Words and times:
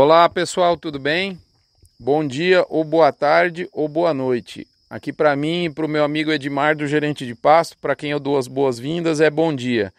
Olá 0.00 0.28
pessoal, 0.28 0.76
tudo 0.76 0.96
bem? 0.96 1.36
Bom 1.98 2.24
dia, 2.24 2.64
ou 2.68 2.84
boa 2.84 3.12
tarde, 3.12 3.68
ou 3.72 3.88
boa 3.88 4.14
noite. 4.14 4.64
Aqui 4.88 5.12
para 5.12 5.34
mim 5.34 5.64
e 5.64 5.70
para 5.70 5.84
o 5.84 5.88
meu 5.88 6.04
amigo 6.04 6.30
Edmar, 6.30 6.76
do 6.76 6.86
Gerente 6.86 7.26
de 7.26 7.34
Pasto, 7.34 7.76
para 7.78 7.96
quem 7.96 8.12
eu 8.12 8.20
dou 8.20 8.38
as 8.38 8.46
boas-vindas, 8.46 9.20
é 9.20 9.28
bom 9.28 9.52
dia. 9.52 9.92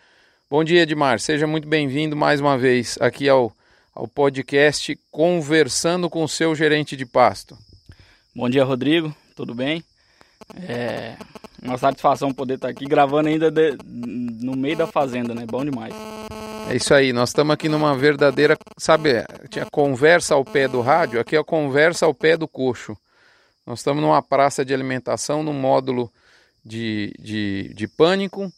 Bom 0.49 0.63
dia, 0.63 0.83
Edmar. 0.83 1.19
Seja 1.19 1.45
muito 1.45 1.67
bem-vindo 1.67 2.15
mais 2.15 2.39
uma 2.39 2.57
vez 2.57 2.97
aqui 3.01 3.27
ao, 3.27 3.51
ao 3.93 4.07
podcast 4.07 4.97
Conversando 5.11 6.09
com 6.09 6.23
o 6.23 6.29
seu 6.29 6.55
Gerente 6.55 6.95
de 6.95 7.05
Pasto. 7.05 7.57
Bom 8.33 8.49
dia, 8.49 8.63
Rodrigo. 8.63 9.13
Tudo 9.35 9.53
bem? 9.53 9.83
É 10.65 11.17
uma 11.61 11.77
satisfação 11.77 12.33
poder 12.33 12.53
estar 12.53 12.69
aqui 12.69 12.85
gravando 12.85 13.27
ainda 13.27 13.51
de, 13.51 13.77
no 13.83 14.55
meio 14.55 14.77
da 14.77 14.87
fazenda, 14.87 15.35
né? 15.35 15.45
Bom 15.45 15.65
demais. 15.65 15.93
É 16.69 16.75
isso 16.75 16.93
aí, 16.93 17.11
nós 17.11 17.29
estamos 17.29 17.51
aqui 17.51 17.67
numa 17.67 17.97
verdadeira, 17.97 18.55
sabe, 18.77 19.25
tinha 19.49 19.65
conversa 19.65 20.35
ao 20.35 20.45
pé 20.45 20.67
do 20.67 20.81
rádio, 20.81 21.19
aqui 21.19 21.35
é 21.35 21.39
a 21.39 21.43
conversa 21.43 22.05
ao 22.05 22.13
pé 22.13 22.37
do 22.37 22.47
coxo. 22.47 22.95
Nós 23.65 23.79
estamos 23.79 24.03
numa 24.03 24.21
praça 24.21 24.63
de 24.63 24.71
alimentação, 24.71 25.41
num 25.41 25.51
módulo 25.51 26.11
de, 26.63 27.11
de, 27.17 27.73
de 27.73 27.87
pânico, 27.87 28.53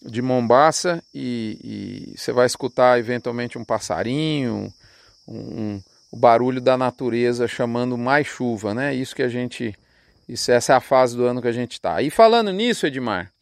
de 0.00 0.22
Mombaça, 0.22 1.02
e, 1.12 2.12
e, 2.14 2.16
você 2.16 2.30
vai 2.30 2.46
escutar 2.46 2.96
eventualmente 2.96 3.58
um 3.58 3.64
passarinho, 3.64 4.72
um, 5.26 5.36
um, 5.36 5.82
o 6.12 6.16
barulho 6.16 6.60
da 6.60 6.78
natureza 6.78 7.48
chamando 7.48 7.98
mais 7.98 8.28
chuva, 8.28 8.72
né? 8.72 8.94
Isso 8.94 9.16
que 9.16 9.22
a 9.22 9.28
gente. 9.28 9.74
Isso, 10.28 10.52
essa 10.52 10.74
é 10.74 10.76
a 10.76 10.80
fase 10.80 11.16
do 11.16 11.24
ano 11.24 11.42
que 11.42 11.48
a 11.48 11.52
gente 11.52 11.72
está. 11.72 12.00
E 12.02 12.08
falando 12.08 12.52
nisso, 12.52 12.86
Edmar, 12.86 13.32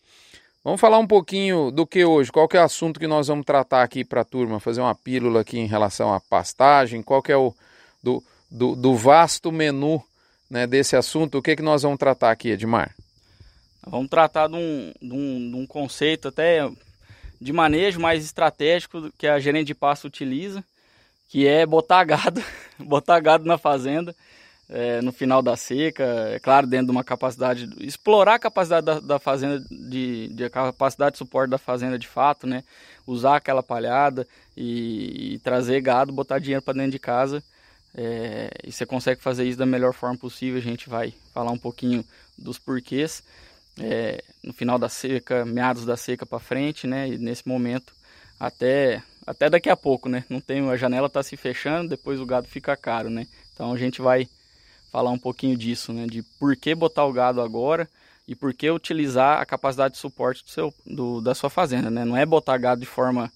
vamos 0.66 0.80
falar 0.80 0.98
um 0.98 1.06
pouquinho 1.06 1.70
do 1.70 1.86
que 1.86 2.04
hoje, 2.04 2.32
qual 2.32 2.48
que 2.48 2.56
é 2.56 2.60
o 2.60 2.64
assunto 2.64 2.98
que 2.98 3.06
nós 3.06 3.28
vamos 3.28 3.46
tratar 3.46 3.84
aqui 3.84 4.04
para 4.04 4.22
a 4.22 4.24
turma, 4.24 4.58
fazer 4.58 4.80
uma 4.80 4.96
pílula 4.96 5.42
aqui 5.42 5.60
em 5.60 5.66
relação 5.68 6.12
à 6.12 6.18
pastagem, 6.18 7.04
qual 7.04 7.22
que 7.22 7.30
é 7.30 7.36
o 7.36 7.54
do, 8.02 8.20
do, 8.50 8.74
do 8.74 8.96
vasto 8.96 9.52
menu 9.52 10.02
né, 10.50 10.66
desse 10.66 10.96
assunto, 10.96 11.38
o 11.38 11.42
que, 11.42 11.54
que 11.54 11.62
nós 11.62 11.84
vamos 11.84 11.98
tratar 11.98 12.32
aqui, 12.32 12.48
Edmar? 12.50 12.92
Vamos 13.86 14.10
tratar 14.10 14.48
de 14.48 14.56
um, 14.56 14.92
de 15.00 15.12
um, 15.12 15.50
de 15.52 15.56
um 15.56 15.66
conceito 15.68 16.26
até 16.26 16.68
de 17.40 17.52
manejo 17.52 18.00
mais 18.00 18.24
estratégico 18.24 19.12
que 19.16 19.28
a 19.28 19.38
gerente 19.38 19.68
de 19.68 19.74
pasto 19.74 20.08
utiliza, 20.08 20.64
que 21.28 21.46
é 21.46 21.64
botar 21.64 22.02
gado, 22.02 22.42
botar 22.76 23.20
gado 23.20 23.44
na 23.44 23.56
fazenda 23.56 24.12
é, 24.68 25.00
no 25.00 25.12
final 25.12 25.40
da 25.40 25.56
seca, 25.56 26.04
é 26.30 26.38
claro, 26.38 26.66
dentro 26.66 26.86
de 26.86 26.92
uma 26.92 27.04
capacidade, 27.04 27.68
explorar 27.80 28.34
a 28.34 28.38
capacidade 28.38 28.84
da, 28.84 28.98
da 28.98 29.18
fazenda, 29.18 29.64
de, 29.70 30.28
de, 30.28 30.50
capacidade 30.50 31.12
de 31.12 31.18
suporte 31.18 31.50
da 31.50 31.58
fazenda 31.58 31.98
de 31.98 32.08
fato, 32.08 32.46
né? 32.46 32.64
Usar 33.06 33.36
aquela 33.36 33.62
palhada 33.62 34.26
e, 34.56 35.34
e 35.34 35.38
trazer 35.38 35.80
gado, 35.80 36.12
botar 36.12 36.40
dinheiro 36.40 36.62
para 36.62 36.74
dentro 36.74 36.90
de 36.90 36.98
casa 36.98 37.42
é, 37.94 38.50
e 38.64 38.72
você 38.72 38.84
consegue 38.84 39.22
fazer 39.22 39.44
isso 39.44 39.58
da 39.58 39.64
melhor 39.64 39.94
forma 39.94 40.18
possível. 40.18 40.58
A 40.58 40.62
gente 40.62 40.88
vai 40.88 41.14
falar 41.32 41.52
um 41.52 41.58
pouquinho 41.58 42.04
dos 42.36 42.58
porquês 42.58 43.22
é, 43.80 44.22
no 44.42 44.52
final 44.52 44.78
da 44.78 44.88
seca, 44.88 45.44
meados 45.44 45.84
da 45.86 45.96
seca 45.96 46.26
para 46.26 46.38
frente, 46.38 46.86
né? 46.86 47.08
E 47.08 47.18
nesse 47.18 47.46
momento 47.46 47.94
até 48.38 49.02
até 49.26 49.48
daqui 49.48 49.70
a 49.70 49.76
pouco, 49.76 50.08
né? 50.08 50.24
Não 50.28 50.40
tem 50.40 50.68
a 50.68 50.76
janela 50.76 51.06
está 51.06 51.22
se 51.22 51.36
fechando, 51.36 51.88
depois 51.88 52.20
o 52.20 52.26
gado 52.26 52.46
fica 52.46 52.76
caro, 52.76 53.08
né? 53.08 53.26
Então 53.54 53.72
a 53.72 53.76
gente 53.76 54.02
vai 54.02 54.28
falar 54.90 55.10
um 55.10 55.18
pouquinho 55.18 55.56
disso, 55.56 55.92
né? 55.92 56.06
De 56.06 56.22
por 56.38 56.56
que 56.56 56.74
botar 56.74 57.04
o 57.04 57.12
gado 57.12 57.40
agora 57.40 57.88
e 58.26 58.34
por 58.34 58.52
que 58.52 58.70
utilizar 58.70 59.40
a 59.40 59.46
capacidade 59.46 59.94
de 59.94 60.00
suporte 60.00 60.44
do 60.44 60.50
seu, 60.50 60.74
do, 60.84 61.20
da 61.20 61.34
sua 61.34 61.50
fazenda, 61.50 61.90
né? 61.90 62.04
Não 62.04 62.16
é 62.16 62.26
botar 62.26 62.58
gado 62.58 62.80
de 62.80 62.86
forma 62.86 63.30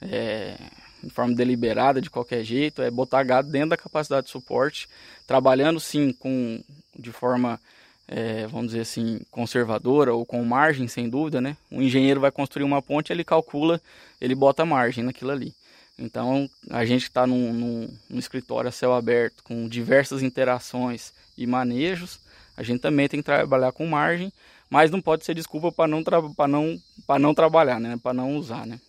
é, 0.00 0.56
de 1.02 1.10
forma 1.10 1.34
deliberada, 1.34 2.00
de 2.00 2.10
qualquer 2.10 2.42
jeito, 2.42 2.82
é 2.82 2.90
botar 2.90 3.22
gado 3.22 3.50
dentro 3.50 3.70
da 3.70 3.76
capacidade 3.76 4.26
de 4.26 4.32
suporte, 4.32 4.88
trabalhando 5.26 5.80
sim 5.80 6.12
com 6.12 6.60
de 6.98 7.12
forma, 7.12 7.60
é, 8.08 8.46
vamos 8.46 8.68
dizer 8.68 8.80
assim, 8.80 9.20
conservadora 9.30 10.14
ou 10.14 10.24
com 10.24 10.42
margem, 10.44 10.88
sem 10.88 11.08
dúvida, 11.08 11.40
né? 11.40 11.56
O 11.70 11.82
engenheiro 11.82 12.20
vai 12.20 12.30
construir 12.30 12.64
uma 12.64 12.82
ponte, 12.82 13.12
ele 13.12 13.24
calcula, 13.24 13.80
ele 14.20 14.34
bota 14.34 14.64
margem 14.64 15.04
naquilo 15.04 15.30
ali. 15.30 15.54
Então, 15.98 16.48
a 16.70 16.84
gente 16.84 17.04
está 17.04 17.26
num, 17.26 17.52
num, 17.52 17.88
num, 18.10 18.18
escritório 18.18 18.68
a 18.68 18.72
céu 18.72 18.92
aberto, 18.92 19.42
com 19.42 19.66
diversas 19.66 20.22
interações 20.22 21.12
e 21.38 21.46
manejos, 21.46 22.20
a 22.56 22.62
gente 22.62 22.80
também 22.80 23.08
tem 23.08 23.20
que 23.20 23.24
trabalhar 23.24 23.72
com 23.72 23.86
margem, 23.86 24.32
mas 24.68 24.90
não 24.90 25.00
pode 25.00 25.24
ser 25.24 25.34
desculpa 25.34 25.70
para 25.70 25.86
não, 25.86 26.02
não, 26.48 26.80
não 27.18 27.34
trabalhar, 27.34 27.78
né? 27.78 27.98
para 28.02 28.12
não 28.12 28.36
usar. 28.36 28.66
Né? 28.66 28.80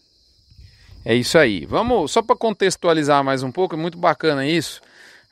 É 1.05 1.13
isso 1.13 1.37
aí. 1.37 1.65
Vamos, 1.65 2.11
só 2.11 2.21
para 2.21 2.35
contextualizar 2.35 3.23
mais 3.23 3.43
um 3.43 3.51
pouco, 3.51 3.75
é 3.75 3.77
muito 3.77 3.97
bacana 3.97 4.45
isso. 4.45 4.81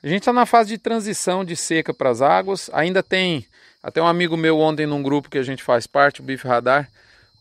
A 0.03 0.07
gente 0.07 0.19
está 0.19 0.31
na 0.31 0.45
fase 0.45 0.69
de 0.69 0.77
transição 0.77 1.43
de 1.43 1.55
seca 1.55 1.93
para 1.93 2.09
as 2.09 2.21
águas. 2.21 2.69
Ainda 2.73 3.01
tem, 3.01 3.45
até 3.81 4.01
um 4.01 4.07
amigo 4.07 4.37
meu 4.37 4.59
ontem 4.59 4.85
num 4.85 5.01
grupo 5.01 5.29
que 5.29 5.37
a 5.37 5.43
gente 5.43 5.63
faz 5.63 5.87
parte, 5.87 6.21
o 6.21 6.23
Bife 6.23 6.47
Radar, 6.47 6.89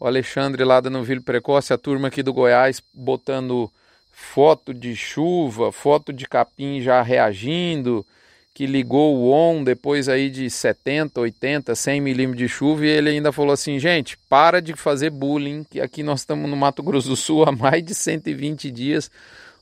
o 0.00 0.06
Alexandre 0.06 0.64
lá 0.64 0.80
da 0.80 0.88
Novilho 0.88 1.22
Precoce, 1.22 1.72
a 1.72 1.78
turma 1.78 2.08
aqui 2.08 2.22
do 2.22 2.32
Goiás, 2.32 2.82
botando 2.92 3.70
foto 4.14 4.72
de 4.72 4.94
chuva, 4.94 5.72
foto 5.72 6.12
de 6.12 6.26
capim 6.26 6.80
já 6.80 7.02
reagindo, 7.02 8.06
que 8.54 8.66
ligou 8.66 9.16
o 9.16 9.30
ON 9.30 9.64
depois 9.64 10.08
aí 10.08 10.30
de 10.30 10.48
70, 10.48 11.20
80, 11.20 11.74
100 11.74 12.00
milímetros 12.00 12.38
de 12.38 12.48
chuva 12.48 12.86
e 12.86 12.88
ele 12.88 13.10
ainda 13.10 13.32
falou 13.32 13.52
assim, 13.52 13.78
gente, 13.80 14.16
para 14.28 14.62
de 14.62 14.74
fazer 14.74 15.10
bullying, 15.10 15.64
que 15.68 15.80
aqui 15.80 16.04
nós 16.04 16.20
estamos 16.20 16.48
no 16.48 16.56
Mato 16.56 16.82
Grosso 16.82 17.08
do 17.08 17.16
Sul 17.16 17.44
há 17.44 17.50
mais 17.50 17.84
de 17.84 17.94
120 17.94 18.70
dias 18.70 19.10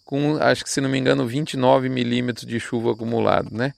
com, 0.04 0.36
acho 0.36 0.62
que 0.62 0.70
se 0.70 0.78
não 0.78 0.90
me 0.90 0.98
engano, 0.98 1.26
29 1.26 1.88
milímetros 1.88 2.46
de 2.46 2.60
chuva 2.60 2.92
acumulado, 2.92 3.48
né? 3.50 3.72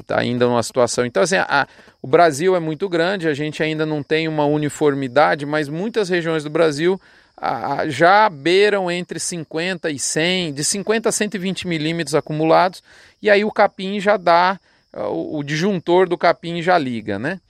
Está 0.00 0.18
ainda 0.18 0.46
numa 0.46 0.62
situação. 0.62 1.06
Então, 1.06 1.22
assim, 1.22 1.36
a, 1.36 1.68
o 2.00 2.06
Brasil 2.08 2.56
é 2.56 2.60
muito 2.60 2.88
grande, 2.88 3.28
a 3.28 3.34
gente 3.34 3.62
ainda 3.62 3.86
não 3.86 4.02
tem 4.02 4.26
uma 4.26 4.44
uniformidade, 4.44 5.46
mas 5.46 5.68
muitas 5.68 6.08
regiões 6.08 6.42
do 6.42 6.50
Brasil 6.50 7.00
já 7.88 8.28
beiram 8.28 8.90
entre 8.90 9.18
50 9.18 9.90
e 9.90 9.98
100, 9.98 10.54
de 10.54 10.64
50 10.64 11.08
a 11.08 11.12
120 11.12 11.66
milímetros 11.66 12.14
acumulados, 12.14 12.82
e 13.20 13.28
aí 13.28 13.44
o 13.44 13.50
capim 13.50 13.98
já 13.98 14.16
dá, 14.16 14.60
o, 14.92 15.38
o 15.38 15.42
disjuntor 15.42 16.08
do 16.08 16.16
capim 16.16 16.62
já 16.62 16.78
liga, 16.78 17.18
né? 17.18 17.40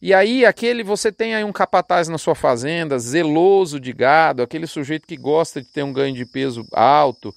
E 0.00 0.12
aí 0.12 0.44
aquele 0.44 0.82
você 0.82 1.12
tem 1.12 1.34
aí 1.34 1.44
um 1.44 1.52
capataz 1.52 2.08
na 2.08 2.18
sua 2.18 2.34
fazenda, 2.34 2.98
zeloso 2.98 3.78
de 3.78 3.92
gado, 3.92 4.42
aquele 4.42 4.66
sujeito 4.66 5.06
que 5.06 5.16
gosta 5.16 5.62
de 5.62 5.68
ter 5.68 5.84
um 5.84 5.92
ganho 5.92 6.14
de 6.14 6.26
peso 6.26 6.66
alto, 6.72 7.32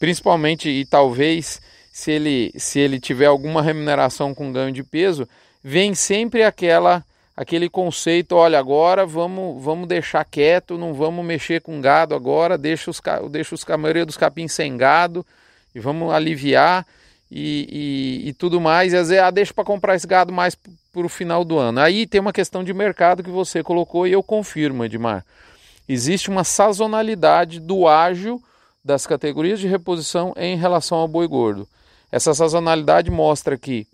principalmente 0.00 0.68
e 0.68 0.84
talvez 0.84 1.60
se 1.92 2.10
ele 2.10 2.52
se 2.56 2.80
ele 2.80 2.98
tiver 2.98 3.26
alguma 3.26 3.62
remuneração 3.62 4.34
com 4.34 4.52
ganho 4.52 4.72
de 4.72 4.82
peso, 4.82 5.28
vem 5.62 5.94
sempre 5.94 6.42
aquela 6.42 7.04
aquele 7.38 7.68
conceito, 7.68 8.34
olha, 8.34 8.58
agora 8.58 9.06
vamos, 9.06 9.62
vamos 9.62 9.86
deixar 9.86 10.24
quieto, 10.24 10.76
não 10.76 10.92
vamos 10.92 11.24
mexer 11.24 11.60
com 11.60 11.80
gado 11.80 12.12
agora, 12.12 12.58
deixa 12.58 12.90
os, 12.90 13.00
deixa 13.30 13.54
os, 13.54 13.64
a 13.70 13.76
maioria 13.76 14.04
dos 14.04 14.16
capins 14.16 14.52
sem 14.52 14.76
gado 14.76 15.24
e 15.72 15.78
vamos 15.78 16.12
aliviar 16.12 16.84
e, 17.30 18.24
e, 18.24 18.28
e 18.30 18.32
tudo 18.32 18.60
mais. 18.60 18.92
E 18.92 18.96
às 18.96 19.10
vezes, 19.10 19.22
ah, 19.22 19.30
deixa 19.30 19.54
para 19.54 19.62
comprar 19.62 19.94
esse 19.94 20.04
gado 20.04 20.32
mais 20.32 20.56
para 20.56 21.06
o 21.06 21.08
final 21.08 21.44
do 21.44 21.56
ano. 21.56 21.78
Aí 21.78 22.08
tem 22.08 22.20
uma 22.20 22.32
questão 22.32 22.64
de 22.64 22.74
mercado 22.74 23.22
que 23.22 23.30
você 23.30 23.62
colocou 23.62 24.04
e 24.04 24.10
eu 24.10 24.22
confirmo, 24.22 24.84
Edmar. 24.84 25.24
Existe 25.88 26.30
uma 26.30 26.42
sazonalidade 26.42 27.60
do 27.60 27.86
ágio 27.86 28.42
das 28.84 29.06
categorias 29.06 29.60
de 29.60 29.68
reposição 29.68 30.34
em 30.36 30.56
relação 30.56 30.98
ao 30.98 31.06
boi 31.06 31.28
gordo. 31.28 31.68
Essa 32.10 32.34
sazonalidade 32.34 33.12
mostra 33.12 33.56
que 33.56 33.86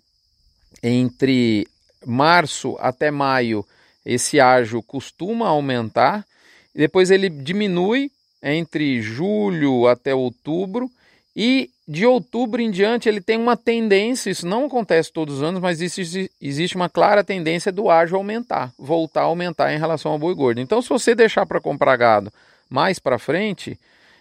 entre 0.81 1.67
março 2.05 2.75
até 2.79 3.11
maio, 3.11 3.65
esse 4.05 4.39
ágio 4.39 4.83
costuma 4.83 5.47
aumentar, 5.47 6.25
depois 6.73 7.09
ele 7.09 7.29
diminui 7.29 8.11
entre 8.41 9.01
julho 9.01 9.87
até 9.87 10.13
outubro, 10.13 10.89
e 11.35 11.69
de 11.87 12.05
outubro 12.05 12.61
em 12.61 12.71
diante 12.71 13.09
ele 13.09 13.19
tem 13.19 13.37
uma 13.37 13.57
tendência, 13.57 14.29
isso 14.29 14.47
não 14.47 14.65
acontece 14.65 15.11
todos 15.11 15.37
os 15.37 15.43
anos, 15.43 15.59
mas 15.59 15.81
existe, 15.81 16.31
existe 16.41 16.75
uma 16.75 16.89
clara 16.89 17.23
tendência 17.23 17.71
do 17.71 17.89
ágio 17.89 18.17
aumentar, 18.17 18.71
voltar 18.77 19.21
a 19.21 19.25
aumentar 19.25 19.73
em 19.73 19.79
relação 19.79 20.11
ao 20.11 20.19
boi 20.19 20.33
gordo. 20.33 20.61
Então, 20.61 20.81
se 20.81 20.89
você 20.89 21.13
deixar 21.13 21.45
para 21.45 21.59
comprar 21.59 21.97
gado 21.97 22.31
mais 22.69 22.99
para 22.99 23.19
frente, 23.19 23.77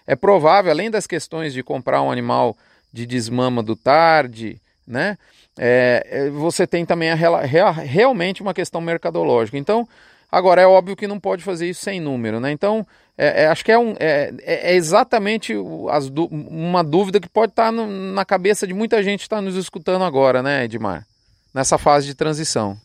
é 0.06 0.17
provável, 0.17 0.70
além 0.70 0.91
das 0.91 1.06
questões 1.06 1.53
de 1.53 1.62
comprar 1.62 2.03
um 2.03 2.11
animal 2.11 2.56
de 2.93 3.06
desmama 3.06 3.62
do 3.62 3.75
tarde, 3.76 4.61
né? 4.87 5.17
É, 5.59 6.07
é, 6.11 6.31
você 6.31 6.67
tem 6.67 6.85
também 6.85 7.11
a, 7.11 7.15
a, 7.15 7.71
realmente 7.71 8.43
uma 8.43 8.55
questão 8.55 8.81
mercadológica. 8.81 9.57
Então, 9.57 9.89
agora 10.31 10.61
é 10.61 10.67
óbvio 10.67 10.97
que 10.97 11.07
não 11.07 11.21
pode 11.21 11.43
fazer 11.43 11.69
isso 11.69 11.83
sem 11.83 12.01
número, 12.01 12.41
né? 12.41 12.51
Então, 12.51 12.87
é, 13.17 13.45
é, 13.45 13.47
acho 13.47 13.65
que 13.65 13.73
é, 13.73 13.79
um, 13.79 13.95
é, 13.99 14.33
é, 14.43 14.73
é 14.73 14.75
exatamente 14.75 15.55
as, 15.91 16.11
uma 16.31 16.83
dúvida 16.83 17.21
que 17.21 17.29
pode 17.29 17.53
estar 17.53 17.71
no, 17.71 17.87
na 17.87 18.25
cabeça 18.25 18.67
de 18.67 18.75
muita 18.75 19.03
gente 19.03 19.21
que 19.21 19.27
está 19.27 19.41
nos 19.41 19.57
escutando 19.57 20.05
agora, 20.05 20.43
né, 20.43 20.65
Edmar? 20.65 21.07
Nessa 21.53 21.79
fase 21.79 22.07
de 22.07 22.15
transição. 22.15 22.77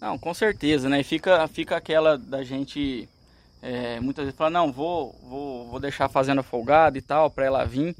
Não, 0.00 0.18
com 0.18 0.34
certeza, 0.34 0.88
né? 0.88 1.02
Fica, 1.02 1.46
fica 1.48 1.76
aquela 1.76 2.18
da 2.18 2.42
gente 2.42 3.08
muitas 4.00 4.24
vezes 4.24 4.38
falar, 4.38 4.50
não, 4.50 4.70
vou, 4.70 5.18
vou, 5.20 5.66
vou 5.66 5.80
deixar 5.80 6.04
a 6.04 6.08
fazenda 6.08 6.44
folgada 6.44 6.96
e 6.96 7.02
tal, 7.02 7.28
para 7.28 7.44
ela 7.44 7.64
vir. 7.64 7.96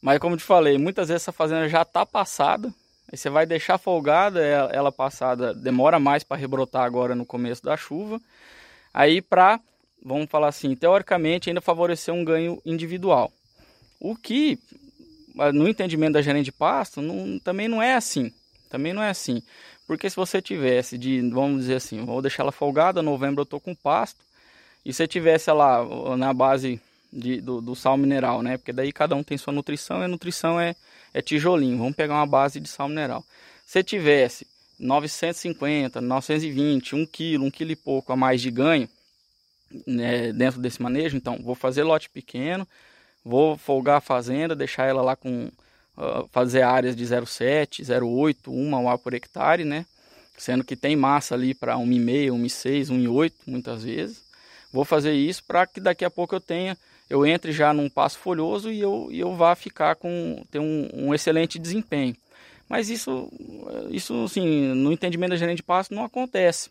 Mas 0.00 0.18
como 0.18 0.36
te 0.36 0.42
falei, 0.42 0.78
muitas 0.78 1.08
vezes 1.08 1.22
essa 1.22 1.32
fazenda 1.32 1.68
já 1.68 1.82
está 1.82 2.04
passada, 2.04 2.72
aí 3.10 3.16
você 3.16 3.30
vai 3.30 3.46
deixar 3.46 3.78
folgada, 3.78 4.44
ela, 4.44 4.70
ela 4.72 4.92
passada 4.92 5.54
demora 5.54 5.98
mais 5.98 6.24
para 6.24 6.36
rebrotar 6.36 6.82
agora 6.82 7.14
no 7.14 7.26
começo 7.26 7.62
da 7.62 7.76
chuva, 7.76 8.20
aí 8.92 9.20
para, 9.20 9.60
vamos 10.02 10.30
falar 10.30 10.48
assim, 10.48 10.74
teoricamente 10.74 11.50
ainda 11.50 11.60
favorecer 11.60 12.12
um 12.12 12.24
ganho 12.24 12.60
individual. 12.64 13.32
O 14.00 14.14
que, 14.14 14.58
no 15.52 15.68
entendimento 15.68 16.14
da 16.14 16.22
gerente 16.22 16.46
de 16.46 16.52
pasto, 16.52 17.00
não, 17.00 17.38
também 17.38 17.68
não 17.68 17.82
é 17.82 17.94
assim, 17.94 18.32
também 18.68 18.92
não 18.92 19.02
é 19.02 19.10
assim. 19.10 19.42
Porque 19.86 20.08
se 20.08 20.16
você 20.16 20.40
tivesse 20.40 20.96
de, 20.96 21.20
vamos 21.30 21.62
dizer 21.62 21.76
assim, 21.76 22.04
vou 22.04 22.22
deixar 22.22 22.42
ela 22.42 22.52
folgada, 22.52 23.02
novembro 23.02 23.42
eu 23.42 23.46
tô 23.46 23.60
com 23.60 23.74
pasto, 23.74 24.20
e 24.84 24.92
se 24.92 25.06
tivesse 25.06 25.50
lá 25.50 25.84
na 26.16 26.32
base 26.32 26.80
de, 27.12 27.40
do, 27.40 27.60
do, 27.60 27.74
sal 27.74 27.96
mineral, 27.96 28.42
né? 28.42 28.58
Porque 28.58 28.72
daí 28.72 28.92
cada 28.92 29.14
um 29.14 29.22
tem 29.22 29.38
sua 29.38 29.52
nutrição 29.52 30.00
e 30.00 30.04
a 30.04 30.08
nutrição 30.08 30.60
é, 30.60 30.74
é 31.14 31.22
tijolinho. 31.22 31.78
Vamos 31.78 31.94
pegar 31.94 32.14
uma 32.14 32.26
base 32.26 32.60
de 32.60 32.68
sal 32.68 32.88
mineral. 32.88 33.24
Se 33.64 33.82
tivesse 33.82 34.46
950, 34.78 36.00
920, 36.00 36.96
1 36.96 37.06
quilo, 37.06 37.44
1 37.46 37.50
quilo 37.50 37.70
e 37.70 37.76
pouco 37.76 38.12
a 38.12 38.16
mais 38.16 38.40
de 38.42 38.50
ganho 38.50 38.88
né, 39.86 40.32
dentro 40.32 40.60
desse 40.60 40.82
manejo, 40.82 41.16
então 41.16 41.38
vou 41.42 41.54
fazer 41.54 41.82
lote 41.82 42.10
pequeno, 42.10 42.66
vou 43.24 43.56
folgar 43.56 43.98
a 43.98 44.00
fazenda, 44.00 44.54
deixar 44.54 44.86
ela 44.86 45.02
lá 45.02 45.16
com 45.16 45.46
uh, 45.96 46.28
fazer 46.30 46.62
áreas 46.62 46.94
de 46.94 47.04
0,7, 47.04 47.82
0,8, 47.82 48.48
1 48.48 48.84
UA 48.84 48.98
por 48.98 49.14
hectare, 49.14 49.64
né? 49.64 49.86
Sendo 50.36 50.64
que 50.64 50.74
tem 50.74 50.96
massa 50.96 51.34
ali 51.34 51.54
para 51.54 51.76
1,5, 51.76 52.32
1,6, 52.32 52.86
1,8 52.88 53.32
muitas 53.46 53.84
vezes. 53.84 54.24
Vou 54.72 54.84
fazer 54.84 55.12
isso 55.12 55.44
para 55.44 55.66
que 55.66 55.80
daqui 55.80 56.04
a 56.04 56.10
pouco 56.10 56.34
eu 56.34 56.40
tenha 56.40 56.76
eu 57.14 57.24
entre 57.24 57.52
já 57.52 57.72
num 57.72 57.88
passo 57.88 58.18
folhoso 58.18 58.72
e 58.72 58.80
eu, 58.80 59.06
e 59.08 59.20
eu 59.20 59.36
vá 59.36 59.54
ficar 59.54 59.94
com 59.94 60.44
ter 60.50 60.58
um, 60.58 60.88
um 60.92 61.14
excelente 61.14 61.60
desempenho. 61.60 62.16
Mas 62.68 62.90
isso, 62.90 63.30
isso 63.88 64.24
assim, 64.24 64.74
no 64.74 64.90
entendimento 64.90 65.30
da 65.30 65.36
gerente 65.36 65.58
de 65.58 65.62
passo 65.62 65.94
não 65.94 66.04
acontece. 66.04 66.70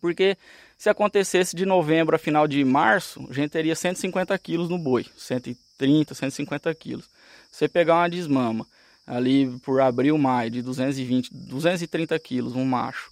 Porque 0.00 0.38
se 0.78 0.88
acontecesse 0.88 1.54
de 1.54 1.66
novembro 1.66 2.16
a 2.16 2.18
final 2.18 2.48
de 2.48 2.64
março, 2.64 3.26
a 3.28 3.32
gente 3.34 3.50
teria 3.50 3.76
150 3.76 4.38
quilos 4.38 4.70
no 4.70 4.78
boi, 4.78 5.04
130, 5.18 6.14
150 6.14 6.74
quilos. 6.74 7.10
Você 7.50 7.68
pegar 7.68 7.96
uma 7.96 8.08
desmama 8.08 8.66
ali 9.06 9.48
por 9.58 9.82
abril, 9.82 10.16
maio, 10.16 10.50
de 10.50 10.62
220, 10.62 11.28
230 11.30 12.18
quilos, 12.18 12.54
um 12.54 12.64
macho, 12.64 13.10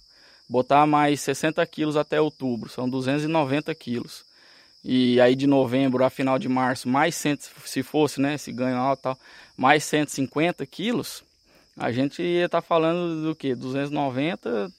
botar 0.49 0.87
mais 0.87 1.21
60 1.21 1.63
quilos 1.67 1.95
até 1.95 2.19
outubro, 2.19 2.67
são 2.67 2.89
290 2.89 3.75
quilos 3.75 4.30
e 4.83 5.21
aí 5.21 5.35
de 5.35 5.45
novembro 5.47 6.03
a 6.03 6.09
final 6.09 6.39
de 6.39 6.49
março, 6.49 6.89
mais 6.89 7.15
100, 7.15 7.37
se 7.65 7.83
fosse, 7.83 8.19
né, 8.19 8.37
se 8.37 8.51
ganho 8.51 8.77
alto 8.77 9.03
tal, 9.03 9.19
mais 9.55 9.83
150 9.83 10.65
quilos, 10.65 11.23
a 11.77 11.91
gente 11.91 12.21
ia 12.21 12.45
estar 12.45 12.61
tá 12.61 12.67
falando 12.67 13.23
do 13.23 13.35
que? 13.35 13.55
290, 13.55 14.71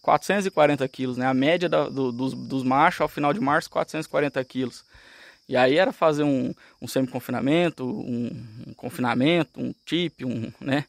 440 0.00 0.88
quilos, 0.88 1.16
né? 1.16 1.26
A 1.26 1.34
média 1.34 1.68
da, 1.68 1.88
do, 1.88 2.10
dos, 2.10 2.34
dos 2.34 2.62
machos 2.62 3.02
ao 3.02 3.08
final 3.08 3.32
de 3.32 3.40
março, 3.40 3.68
440 3.70 4.42
quilos. 4.44 4.84
E 5.48 5.56
aí 5.56 5.76
era 5.76 5.92
fazer 5.92 6.22
um, 6.22 6.54
um 6.80 6.88
semi-confinamento, 6.88 7.84
um, 7.84 8.30
um, 8.66 8.74
confinamento, 8.74 9.60
um 9.60 9.74
tip, 9.84 10.24
um, 10.24 10.50
né? 10.60 10.84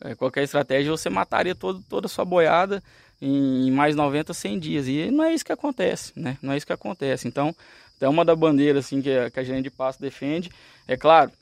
É, 0.00 0.14
qualquer 0.14 0.42
estratégia, 0.42 0.90
você 0.90 1.08
mataria 1.08 1.54
todo, 1.54 1.82
toda 1.88 2.06
a 2.06 2.10
sua 2.10 2.24
boiada 2.24 2.82
em 3.20 3.70
mais 3.70 3.96
90, 3.96 4.34
100 4.34 4.58
dias. 4.58 4.88
E 4.88 5.10
não 5.10 5.24
é 5.24 5.32
isso 5.32 5.44
que 5.44 5.52
acontece, 5.52 6.12
né? 6.14 6.36
Não 6.42 6.52
é 6.52 6.56
isso 6.56 6.66
que 6.66 6.72
acontece. 6.72 7.26
Então, 7.26 7.54
então, 7.96 8.10
uma 8.10 8.24
da 8.24 8.36
bandeira 8.36 8.80
assim 8.80 9.00
que 9.00 9.10
a, 9.10 9.30
que 9.30 9.40
a 9.40 9.44
gerente 9.44 9.64
de 9.64 9.70
pasto 9.70 10.00
defende, 10.00 10.50
é 10.86 10.96
claro, 10.96 11.32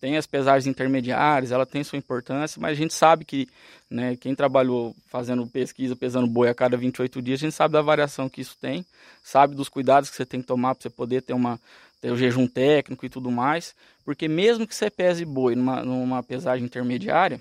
tem 0.00 0.16
as 0.16 0.26
pesagens 0.26 0.66
intermediárias, 0.66 1.52
ela 1.52 1.66
tem 1.66 1.84
sua 1.84 1.98
importância, 1.98 2.60
mas 2.60 2.72
a 2.72 2.74
gente 2.74 2.94
sabe 2.94 3.24
que 3.24 3.46
né, 3.90 4.16
quem 4.16 4.34
trabalhou 4.34 4.96
fazendo 5.08 5.46
pesquisa, 5.46 5.94
pesando 5.94 6.26
boi 6.26 6.48
a 6.48 6.54
cada 6.54 6.76
28 6.76 7.20
dias, 7.20 7.40
a 7.40 7.44
gente 7.44 7.54
sabe 7.54 7.72
da 7.72 7.82
variação 7.82 8.28
que 8.28 8.40
isso 8.40 8.56
tem, 8.58 8.86
sabe 9.22 9.54
dos 9.54 9.68
cuidados 9.68 10.08
que 10.08 10.16
você 10.16 10.24
tem 10.24 10.40
que 10.40 10.46
tomar 10.46 10.74
para 10.74 10.82
você 10.82 10.90
poder 10.90 11.22
ter, 11.22 11.34
uma, 11.34 11.60
ter 12.00 12.10
o 12.10 12.16
jejum 12.16 12.46
técnico 12.46 13.04
e 13.04 13.10
tudo 13.10 13.30
mais, 13.30 13.74
porque 14.04 14.26
mesmo 14.26 14.66
que 14.66 14.74
você 14.74 14.88
pese 14.88 15.24
boi 15.24 15.54
numa, 15.54 15.84
numa 15.84 16.22
pesagem 16.22 16.64
intermediária, 16.64 17.40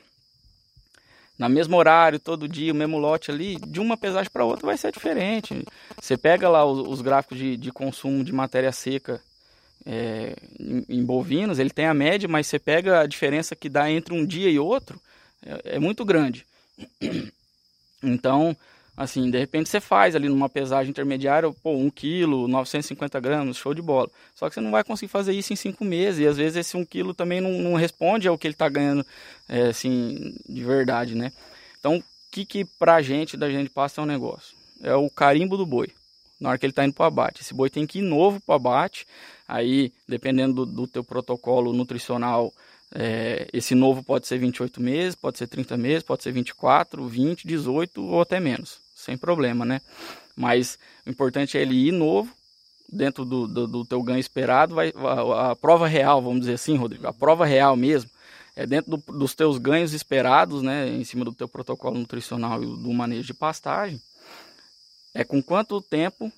na 1.39 1.47
mesmo 1.47 1.77
horário, 1.77 2.19
todo 2.19 2.49
dia, 2.49 2.73
o 2.73 2.75
mesmo 2.75 2.97
lote 2.97 3.31
ali, 3.31 3.55
de 3.55 3.79
uma 3.79 3.95
pesagem 3.95 4.29
para 4.29 4.43
outra 4.43 4.65
vai 4.65 4.77
ser 4.77 4.91
diferente. 4.91 5.65
Você 5.99 6.17
pega 6.17 6.49
lá 6.49 6.65
os, 6.65 6.85
os 6.85 7.01
gráficos 7.01 7.37
de, 7.37 7.55
de, 7.55 7.71
consumo 7.71 8.25
de 8.25 8.33
matéria 8.33 8.73
seca 8.73 9.21
é, 9.85 10.35
em, 10.59 10.85
em, 10.89 11.05
bovinos, 11.05 11.57
ele 11.57 11.69
tem 11.69 11.85
a 11.85 11.93
média, 11.93 12.27
mas 12.27 12.45
você 12.45 12.59
pega 12.59 12.99
a 12.99 13.07
diferença 13.07 13.55
que 13.55 13.69
dá 13.69 13.89
entre 13.89 14.13
um 14.13 14.25
dia 14.25 14.49
e 14.49 14.59
outro, 14.59 14.99
é, 15.45 15.75
é 15.77 15.79
muito 15.79 16.03
grande. 16.03 16.45
Então, 18.01 18.55
Assim, 18.99 19.31
de 19.31 19.39
repente 19.39 19.69
você 19.69 19.79
faz 19.79 20.13
ali 20.13 20.27
numa 20.27 20.49
pesagem 20.49 20.89
intermediária, 20.89 21.49
pô, 21.63 21.71
1 21.71 21.89
kg, 21.89 22.25
950 22.49 23.17
gramas, 23.21 23.55
show 23.55 23.73
de 23.73 23.81
bola. 23.81 24.09
Só 24.35 24.49
que 24.49 24.55
você 24.55 24.59
não 24.59 24.71
vai 24.71 24.83
conseguir 24.83 25.09
fazer 25.09 25.31
isso 25.31 25.53
em 25.53 25.55
5 25.55 25.85
meses. 25.85 26.19
E 26.19 26.27
às 26.27 26.35
vezes 26.35 26.57
esse 26.57 26.75
1 26.75 26.83
kg 26.83 27.13
também 27.13 27.39
não, 27.39 27.49
não, 27.49 27.75
responde 27.75 28.27
ao 28.27 28.37
que 28.37 28.45
ele 28.45 28.55
está 28.55 28.67
ganhando, 28.67 29.05
é, 29.47 29.67
assim, 29.67 30.35
de 30.49 30.65
verdade, 30.65 31.15
né? 31.15 31.31
Então, 31.79 31.99
o 31.99 32.03
que 32.29 32.43
que 32.43 32.65
pra 32.65 33.01
gente, 33.01 33.37
da 33.37 33.49
gente 33.49 33.69
passa 33.69 34.01
é 34.01 34.03
um 34.03 34.05
negócio? 34.05 34.53
É 34.83 34.93
o 34.93 35.09
carimbo 35.09 35.55
do 35.55 35.65
boi. 35.65 35.87
Na 36.37 36.49
hora 36.49 36.57
que 36.57 36.65
ele 36.65 36.71
está 36.71 36.83
indo 36.83 36.93
para 36.93 37.05
o 37.05 37.07
abate. 37.07 37.41
Esse 37.41 37.53
boi 37.53 37.69
tem 37.69 37.87
que 37.87 37.99
ir 37.99 38.01
novo 38.01 38.41
para 38.41 38.51
o 38.51 38.55
abate. 38.57 39.07
Aí, 39.47 39.93
dependendo 40.09 40.65
do, 40.65 40.73
do 40.73 40.87
teu 40.87 41.05
protocolo 41.05 41.71
nutricional, 41.71 42.51
é, 42.93 43.47
esse 43.53 43.73
novo 43.73 44.03
pode 44.03 44.27
ser 44.27 44.37
28 44.39 44.81
meses, 44.81 45.15
pode 45.15 45.37
ser 45.37 45.47
30 45.47 45.77
meses, 45.77 46.03
pode 46.03 46.21
ser 46.21 46.33
24, 46.33 47.07
20, 47.07 47.47
18 47.47 48.03
ou 48.03 48.19
até 48.19 48.41
menos 48.41 48.88
sem 48.99 49.17
problema, 49.17 49.65
né? 49.65 49.81
Mas 50.35 50.77
o 51.05 51.09
importante 51.09 51.57
é 51.57 51.61
ele 51.61 51.87
ir 51.87 51.91
novo, 51.91 52.31
dentro 52.91 53.23
do, 53.23 53.47
do, 53.47 53.67
do 53.67 53.85
teu 53.85 54.01
ganho 54.01 54.19
esperado, 54.19 54.75
vai, 54.75 54.93
a, 54.95 55.51
a, 55.51 55.55
prova 55.55 55.87
real, 55.87 56.21
vamos 56.21 56.41
dizer 56.41 56.53
assim, 56.53 56.75
Rodrigo, 56.75 57.07
a 57.07 57.13
prova 57.13 57.45
real 57.45 57.75
mesmo, 57.75 58.09
é 58.55 58.65
dentro 58.65 58.97
do, 58.97 59.17
dos 59.17 59.33
teus 59.33 59.57
ganhos 59.57 59.93
esperados, 59.93 60.61
né, 60.61 60.89
em 60.89 61.03
cima 61.03 61.23
do 61.23 61.33
teu 61.33 61.47
protocolo 61.47 61.97
nutricional 61.97 62.61
e 62.61 62.65
do 62.65 62.91
manejo 62.91 63.27
de 63.27 63.33
pastagem, 63.33 64.01
é 65.13 65.23
com 65.23 65.41
quanto 65.41 65.81
tempo, 65.81 66.31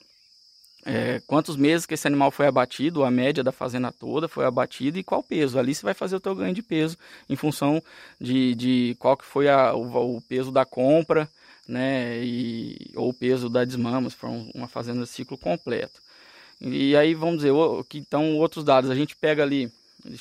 é, 0.86 1.22
quantos 1.28 1.56
meses 1.56 1.86
que 1.86 1.94
esse 1.94 2.08
animal 2.08 2.32
foi 2.32 2.48
abatido, 2.48 3.04
a 3.04 3.12
média 3.12 3.44
da 3.44 3.52
fazenda 3.52 3.92
toda 3.92 4.28
foi 4.28 4.46
abatida 4.46 4.98
e 4.98 5.04
qual 5.04 5.22
peso. 5.22 5.60
Ali 5.60 5.76
você 5.76 5.84
vai 5.84 5.94
fazer 5.94 6.16
o 6.16 6.20
teu 6.20 6.34
ganho 6.34 6.56
de 6.56 6.64
peso 6.64 6.98
em 7.30 7.36
função 7.36 7.84
de, 8.20 8.56
de 8.56 8.96
qual 8.98 9.16
que 9.16 9.26
foi 9.26 9.48
a, 9.48 9.76
o, 9.76 10.18
o 10.18 10.22
peso 10.22 10.52
da 10.52 10.66
compra, 10.66 11.30
né, 11.68 12.24
e, 12.24 12.92
ou 12.96 13.10
o 13.10 13.14
peso 13.14 13.50
da 13.50 13.64
desmama, 13.64 14.10
se 14.10 14.16
for 14.16 14.30
uma 14.54 14.68
fazenda 14.68 15.06
ciclo 15.06 15.38
completo. 15.38 16.02
E 16.60 16.96
aí 16.96 17.14
vamos 17.14 17.38
dizer, 17.38 17.54
que 17.90 17.98
então 17.98 18.38
outros 18.38 18.64
dados, 18.64 18.90
a 18.90 18.96
gente 18.96 19.16
pega 19.16 19.42
ali, 19.42 19.72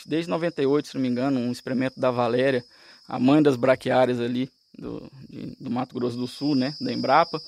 desde 0.06 0.30
98, 0.30 0.88
se 0.88 0.94
não 0.94 1.02
me 1.02 1.09
engano, 1.09 1.38
um 1.38 1.52
experimento 1.52 2.00
da 2.00 2.11
Valéria, 2.11 2.64
a 3.06 3.18
mãe 3.18 3.42
das 3.42 3.56
braquiárias 3.56 4.20
ali 4.20 4.50
do, 4.78 5.11
de, 5.28 5.56
do 5.61 5.70
Mato 5.70 5.94
Grosso 5.94 6.16
do 6.16 6.26
Sul, 6.26 6.54
né, 6.54 6.75
da 6.80 6.92
Embrapa, 6.92 7.40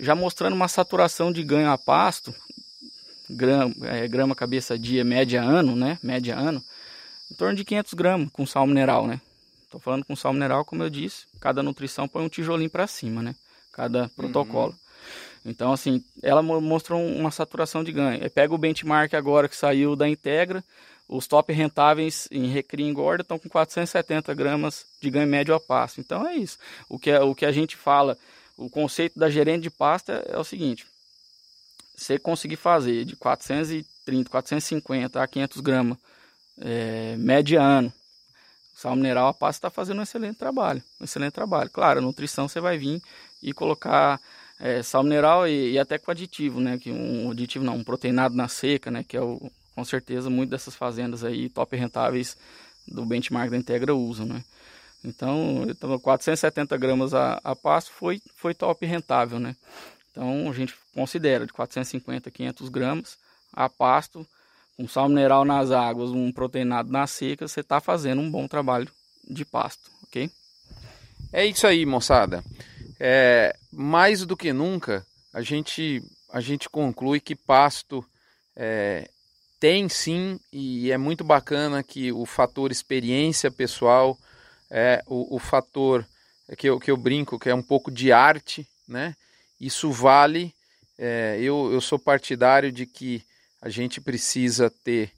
já 0.00 0.14
mostrando 0.14 0.54
uma 0.54 0.68
saturação 0.68 1.32
de 1.32 1.42
ganho 1.42 1.70
a 1.70 1.76
pasto, 1.76 2.34
grama, 3.28 3.74
é, 3.82 4.08
grama 4.08 4.34
cabeça 4.34 4.78
dia 4.78 5.04
média 5.04 5.42
ano, 5.42 5.76
né, 5.76 5.98
média 6.02 6.36
ano, 6.36 6.62
em 7.30 7.34
torno 7.34 7.54
de 7.54 7.64
500 7.64 7.94
gramas 7.94 8.30
com 8.32 8.46
sal 8.46 8.66
mineral, 8.66 9.06
né, 9.06 9.20
Estou 9.72 9.80
falando 9.80 10.04
com 10.04 10.14
sal 10.14 10.34
mineral, 10.34 10.66
como 10.66 10.82
eu 10.82 10.90
disse, 10.90 11.24
cada 11.40 11.62
nutrição 11.62 12.06
põe 12.06 12.22
um 12.22 12.28
tijolinho 12.28 12.68
para 12.68 12.86
cima, 12.86 13.22
né? 13.22 13.34
Cada 13.72 14.10
protocolo. 14.10 14.72
Uhum. 15.44 15.50
Então, 15.50 15.72
assim, 15.72 16.04
ela 16.22 16.42
mostrou 16.42 17.02
uma 17.02 17.30
saturação 17.30 17.82
de 17.82 17.90
ganho. 17.90 18.30
pega 18.30 18.54
o 18.54 18.58
benchmark 18.58 19.14
agora 19.14 19.48
que 19.48 19.56
saiu 19.56 19.96
da 19.96 20.06
Integra, 20.06 20.62
os 21.08 21.26
top 21.26 21.54
rentáveis 21.54 22.28
em 22.30 22.48
recria 22.48 22.84
e 22.84 22.90
engorda 22.90 23.22
estão 23.22 23.38
com 23.38 23.48
470 23.48 24.34
gramas 24.34 24.84
de 25.00 25.08
ganho 25.08 25.26
médio 25.26 25.54
a 25.54 25.60
pasto. 25.60 26.02
Então 26.02 26.28
é 26.28 26.36
isso. 26.36 26.58
O 26.86 26.98
que, 26.98 27.10
é, 27.10 27.22
o 27.22 27.34
que 27.34 27.46
a 27.46 27.50
gente 27.50 27.74
fala, 27.74 28.18
o 28.58 28.68
conceito 28.68 29.18
da 29.18 29.30
gerente 29.30 29.62
de 29.62 29.70
pasta 29.70 30.22
é 30.28 30.36
o 30.36 30.44
seguinte: 30.44 30.86
você 31.96 32.18
conseguir 32.18 32.56
fazer 32.56 33.06
de 33.06 33.16
430, 33.16 34.28
450 34.28 35.22
a 35.22 35.26
500 35.26 35.60
gramas 35.62 35.96
é, 36.60 37.16
mediano 37.16 37.90
Sal 38.82 38.96
mineral, 38.96 39.28
a 39.28 39.32
pasta 39.32 39.68
está 39.68 39.70
fazendo 39.70 40.00
um 40.00 40.02
excelente 40.02 40.36
trabalho. 40.38 40.82
Um 41.00 41.04
excelente 41.04 41.32
trabalho. 41.32 41.70
Claro, 41.70 42.00
a 42.00 42.02
nutrição 42.02 42.48
você 42.48 42.60
vai 42.60 42.76
vir 42.76 43.00
e 43.40 43.52
colocar 43.52 44.20
é, 44.58 44.82
sal 44.82 45.04
mineral 45.04 45.46
e, 45.46 45.74
e, 45.74 45.78
até 45.78 45.98
com 45.98 46.10
aditivo, 46.10 46.60
né? 46.60 46.76
Que 46.78 46.90
um 46.90 47.30
aditivo 47.30 47.64
não, 47.64 47.76
um 47.76 47.84
proteinado 47.84 48.34
na 48.34 48.48
seca, 48.48 48.90
né? 48.90 49.04
Que 49.04 49.16
é 49.16 49.20
o, 49.20 49.40
com 49.76 49.84
certeza 49.84 50.28
muitas 50.28 50.50
dessas 50.50 50.74
fazendas 50.74 51.22
aí 51.22 51.48
top 51.48 51.76
rentáveis 51.76 52.36
do 52.88 53.06
benchmark 53.06 53.52
da 53.52 53.56
Integra 53.56 53.94
usam, 53.94 54.26
né? 54.26 54.42
Então, 55.04 55.64
470 56.02 56.76
gramas 56.76 57.14
a, 57.14 57.40
a 57.44 57.54
pasto 57.54 57.92
foi, 57.92 58.20
foi 58.34 58.52
top 58.52 58.84
rentável, 58.84 59.38
né? 59.38 59.54
Então, 60.10 60.50
a 60.50 60.52
gente 60.52 60.74
considera 60.92 61.46
de 61.46 61.52
450 61.52 62.28
a 62.28 62.32
500 62.32 62.68
gramas 62.68 63.16
a 63.52 63.68
pasto 63.68 64.26
um 64.82 64.88
sal 64.88 65.08
mineral 65.08 65.44
nas 65.44 65.70
águas, 65.70 66.10
um 66.10 66.32
proteinado 66.32 66.90
na 66.90 67.06
seca, 67.06 67.46
você 67.46 67.60
está 67.60 67.80
fazendo 67.80 68.20
um 68.20 68.28
bom 68.28 68.48
trabalho 68.48 68.88
de 69.28 69.44
pasto, 69.44 69.90
ok? 70.02 70.28
É 71.32 71.46
isso 71.46 71.66
aí, 71.66 71.86
moçada. 71.86 72.42
É, 72.98 73.54
mais 73.70 74.26
do 74.26 74.36
que 74.36 74.52
nunca, 74.52 75.06
a 75.32 75.40
gente, 75.40 76.02
a 76.32 76.40
gente 76.40 76.68
conclui 76.68 77.20
que 77.20 77.36
pasto 77.36 78.04
é, 78.56 79.08
tem 79.60 79.88
sim, 79.88 80.40
e 80.52 80.90
é 80.90 80.98
muito 80.98 81.22
bacana 81.22 81.84
que 81.84 82.10
o 82.10 82.26
fator 82.26 82.72
experiência 82.72 83.50
pessoal, 83.50 84.18
é 84.68 85.00
o, 85.06 85.36
o 85.36 85.38
fator 85.38 86.04
que 86.58 86.68
eu, 86.68 86.80
que 86.80 86.90
eu 86.90 86.96
brinco, 86.96 87.38
que 87.38 87.48
é 87.48 87.54
um 87.54 87.62
pouco 87.62 87.88
de 87.88 88.10
arte, 88.10 88.66
né? 88.88 89.14
Isso 89.60 89.92
vale. 89.92 90.52
É, 90.98 91.38
eu, 91.40 91.70
eu 91.72 91.80
sou 91.80 91.98
partidário 91.98 92.72
de 92.72 92.84
que 92.84 93.22
a 93.62 93.68
gente 93.68 94.00
precisa 94.00 94.68
ter 94.68 95.12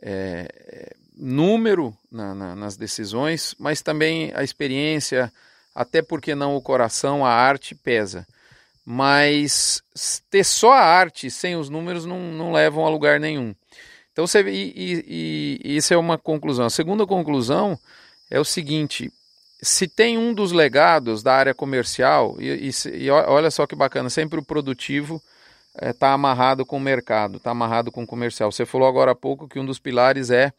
é, 0.00 0.96
número 1.14 1.94
na, 2.10 2.34
na, 2.34 2.56
nas 2.56 2.74
decisões, 2.74 3.54
mas 3.58 3.82
também 3.82 4.32
a 4.34 4.42
experiência, 4.42 5.30
até 5.74 6.00
porque 6.00 6.34
não 6.34 6.56
o 6.56 6.62
coração, 6.62 7.26
a 7.26 7.30
arte 7.30 7.74
pesa. 7.74 8.26
Mas 8.86 9.82
ter 10.30 10.42
só 10.42 10.72
a 10.72 10.82
arte 10.82 11.30
sem 11.30 11.56
os 11.56 11.68
números 11.68 12.06
não, 12.06 12.18
não 12.32 12.52
levam 12.52 12.86
a 12.86 12.88
lugar 12.88 13.20
nenhum. 13.20 13.54
Então 14.10 14.26
você 14.26 14.40
e, 14.42 14.72
e, 14.74 15.60
e 15.62 15.76
isso 15.76 15.92
é 15.92 15.96
uma 15.98 16.16
conclusão. 16.16 16.64
A 16.64 16.70
segunda 16.70 17.06
conclusão 17.06 17.78
é 18.30 18.40
o 18.40 18.44
seguinte: 18.44 19.12
se 19.62 19.86
tem 19.86 20.16
um 20.16 20.32
dos 20.32 20.52
legados 20.52 21.22
da 21.22 21.34
área 21.34 21.54
comercial, 21.54 22.36
e, 22.40 22.70
e, 22.70 23.04
e 23.04 23.10
olha 23.10 23.50
só 23.50 23.66
que 23.66 23.76
bacana, 23.76 24.08
sempre 24.08 24.40
o 24.40 24.44
produtivo 24.44 25.22
está 25.74 25.86
é, 25.86 25.92
tá 25.92 26.12
amarrado 26.12 26.66
com 26.66 26.76
o 26.76 26.80
mercado, 26.80 27.36
está 27.36 27.50
amarrado 27.50 27.90
com 27.92 28.02
o 28.02 28.06
comercial. 28.06 28.50
Você 28.50 28.66
falou 28.66 28.88
agora 28.88 29.12
há 29.12 29.14
pouco 29.14 29.48
que 29.48 29.58
um 29.58 29.64
dos 29.64 29.78
pilares 29.78 30.30
é 30.30 30.52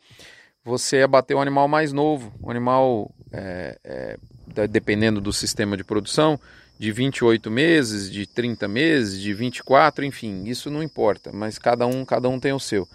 você 0.64 1.02
abater 1.02 1.36
um 1.36 1.42
animal 1.42 1.68
mais 1.68 1.92
novo, 1.92 2.34
um 2.42 2.50
animal, 2.50 3.14
é, 3.32 3.78
é, 3.84 4.68
dependendo 4.68 5.20
do 5.20 5.34
sistema 5.34 5.76
de 5.76 5.84
produção, 5.84 6.40
de 6.78 6.92
28 6.92 7.50
meses, 7.52 8.12
de 8.12 8.26
30 8.26 8.68
meses, 8.68 9.20
de 9.20 9.34
24, 9.34 10.06
enfim, 10.06 10.44
isso 10.46 10.70
não 10.70 10.82
importa, 10.82 11.32
mas 11.32 11.58
cada 11.60 11.86
um, 11.86 12.04
cada 12.06 12.28
um 12.30 12.40
tem 12.40 12.54
o 12.54 12.60
seu. 12.60 12.88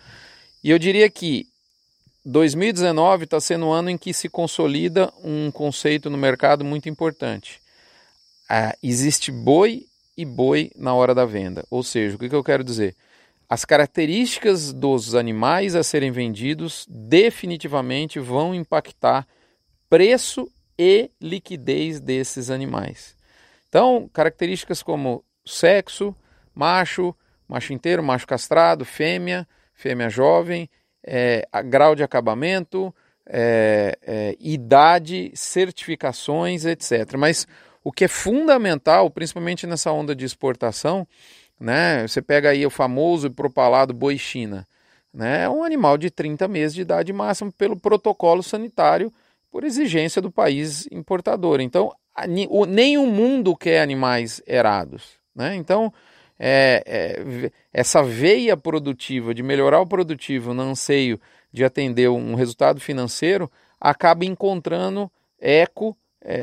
E 0.62 0.70
eu 0.70 0.78
diria 0.78 1.08
que 1.08 1.46
2019 2.24 3.24
está 3.24 3.40
sendo 3.40 3.66
um 3.66 3.72
ano 3.72 3.90
em 3.90 3.96
que 3.96 4.12
se 4.12 4.28
consolida 4.28 5.12
um 5.22 5.50
conceito 5.52 6.10
no 6.10 6.18
mercado 6.18 6.64
muito 6.64 6.88
importante. 6.88 7.60
Ah, 8.48 8.76
existe 8.82 9.30
boi 9.30 9.86
e 10.16 10.24
boi 10.24 10.70
na 10.76 10.94
hora 10.94 11.14
da 11.14 11.24
venda. 11.24 11.64
Ou 11.70 11.82
seja, 11.82 12.16
o 12.16 12.18
que, 12.18 12.34
eu 12.34 12.44
quero 12.44 12.64
dizer? 12.64 12.96
As 13.48 13.64
características 13.64 14.72
dos 14.72 15.14
animais 15.14 15.76
a 15.76 15.82
serem 15.82 16.10
vendidos 16.10 16.86
definitivamente 16.88 18.18
vão 18.18 18.54
impactar 18.54 19.26
preço 19.88 20.50
e 20.78 21.10
liquidez 21.20 22.00
desses 22.00 22.50
animais. 22.50 23.16
Então, 23.68 24.08
características 24.12 24.82
como 24.82 25.24
sexo, 25.44 26.14
macho, 26.54 27.14
macho 27.46 27.72
inteiro, 27.72 28.02
macho 28.02 28.26
castrado, 28.26 28.84
fêmea, 28.84 29.46
fêmea 29.74 30.08
jovem, 30.08 30.68
é, 31.04 31.46
grau 31.64 31.94
de 31.94 32.02
acabamento, 32.02 32.92
é, 33.28 33.98
é, 34.02 34.36
idade, 34.40 35.30
certificações, 35.34 36.64
etc. 36.64 37.14
Mas 37.16 37.46
o 37.86 37.92
que 37.92 38.06
é 38.06 38.08
fundamental, 38.08 39.08
principalmente 39.08 39.64
nessa 39.64 39.92
onda 39.92 40.12
de 40.12 40.24
exportação, 40.24 41.06
né, 41.58 42.04
você 42.04 42.20
pega 42.20 42.50
aí 42.50 42.66
o 42.66 42.70
famoso 42.70 43.28
e 43.28 43.30
propalado 43.30 43.94
boi 43.94 44.18
China, 44.18 44.66
né, 45.14 45.44
é 45.44 45.48
um 45.48 45.62
animal 45.62 45.96
de 45.96 46.10
30 46.10 46.48
meses 46.48 46.74
de 46.74 46.80
idade 46.80 47.12
máxima 47.12 47.52
pelo 47.56 47.76
protocolo 47.76 48.42
sanitário, 48.42 49.12
por 49.52 49.62
exigência 49.62 50.20
do 50.20 50.32
país 50.32 50.88
importador. 50.90 51.60
Então, 51.60 51.92
nem 52.26 52.98
o 52.98 53.06
mundo 53.06 53.54
quer 53.54 53.80
animais 53.82 54.42
erados. 54.48 55.12
Né? 55.32 55.54
Então, 55.54 55.94
é, 56.40 56.82
é, 56.84 57.50
essa 57.72 58.02
veia 58.02 58.56
produtiva 58.56 59.32
de 59.32 59.44
melhorar 59.44 59.80
o 59.80 59.86
produtivo 59.86 60.52
no 60.52 60.62
anseio 60.62 61.20
de 61.52 61.64
atender 61.64 62.10
um 62.10 62.34
resultado 62.34 62.80
financeiro 62.80 63.48
acaba 63.80 64.24
encontrando 64.24 65.08
eco 65.40 65.96
é, 66.28 66.34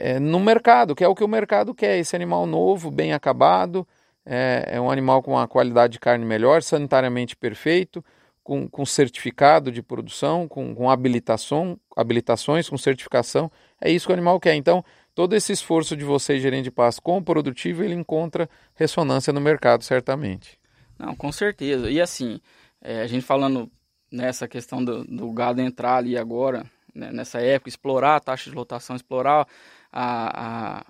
é, 0.00 0.12
é, 0.12 0.18
no 0.18 0.40
mercado, 0.40 0.94
que 0.94 1.04
é 1.04 1.08
o 1.08 1.14
que 1.14 1.22
o 1.22 1.28
mercado 1.28 1.74
quer. 1.74 1.98
Esse 1.98 2.16
animal 2.16 2.46
novo, 2.46 2.90
bem 2.90 3.12
acabado, 3.12 3.86
é, 4.24 4.70
é 4.72 4.80
um 4.80 4.90
animal 4.90 5.22
com 5.22 5.32
uma 5.32 5.46
qualidade 5.46 5.92
de 5.92 6.00
carne 6.00 6.24
melhor, 6.24 6.62
sanitariamente 6.62 7.36
perfeito, 7.36 8.02
com, 8.42 8.66
com 8.66 8.86
certificado 8.86 9.70
de 9.70 9.82
produção, 9.82 10.48
com, 10.48 10.74
com 10.74 10.88
habilitação, 10.88 11.78
habilitações, 11.94 12.70
com 12.70 12.78
certificação. 12.78 13.52
É 13.78 13.90
isso 13.90 14.06
que 14.06 14.12
o 14.12 14.14
animal 14.14 14.40
quer. 14.40 14.54
Então, 14.54 14.82
todo 15.14 15.36
esse 15.36 15.52
esforço 15.52 15.94
de 15.94 16.04
você, 16.04 16.40
gerente 16.40 16.64
de 16.64 16.70
pasto, 16.70 17.02
com 17.02 17.18
o 17.18 17.22
produtivo, 17.22 17.84
ele 17.84 17.94
encontra 17.94 18.48
ressonância 18.74 19.30
no 19.30 19.42
mercado, 19.42 19.84
certamente. 19.84 20.58
Não, 20.98 21.14
com 21.14 21.30
certeza. 21.30 21.90
E 21.90 22.00
assim, 22.00 22.40
é, 22.80 23.02
a 23.02 23.06
gente 23.06 23.26
falando 23.26 23.70
nessa 24.10 24.48
questão 24.48 24.82
do, 24.82 25.04
do 25.04 25.30
gado 25.32 25.60
entrar 25.60 25.96
ali 25.96 26.16
agora, 26.16 26.64
né, 26.94 27.10
nessa 27.12 27.40
época, 27.40 27.68
explorar 27.68 28.16
a 28.16 28.20
taxa 28.20 28.50
de 28.50 28.56
lotação, 28.56 28.96
explorar 28.96 29.46
a, 29.92 30.78
a, 30.80 30.84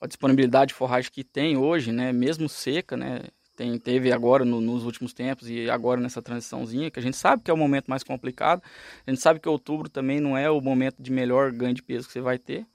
a, 0.00 0.06
disponibilidade 0.06 0.68
de 0.68 0.74
forragem 0.74 1.10
que 1.10 1.24
tem 1.24 1.56
hoje, 1.56 1.92
né, 1.92 2.12
mesmo 2.12 2.48
seca, 2.48 2.96
né, 2.96 3.22
tem, 3.56 3.78
teve 3.78 4.12
agora 4.12 4.44
no, 4.44 4.60
nos 4.60 4.84
últimos 4.84 5.12
tempos 5.12 5.48
e 5.48 5.70
agora 5.70 6.00
nessa 6.00 6.20
transiçãozinha, 6.20 6.90
que 6.90 6.98
a 6.98 7.02
gente 7.02 7.16
sabe 7.16 7.42
que 7.42 7.50
é 7.50 7.54
o 7.54 7.56
momento 7.56 7.88
mais 7.88 8.02
complicado, 8.02 8.62
a 9.06 9.10
gente 9.10 9.22
sabe 9.22 9.40
que 9.40 9.48
outubro 9.48 9.88
também 9.88 10.20
não 10.20 10.36
é 10.36 10.50
o 10.50 10.60
momento 10.60 11.02
de 11.02 11.10
melhor 11.10 11.50
ganho 11.52 11.74
de 11.74 11.82
peso 11.82 12.06
que 12.06 12.12
você 12.12 12.20
vai 12.20 12.38
ter, 12.38 12.66